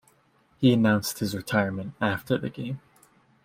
[0.57, 2.81] He announced his retirement after the game.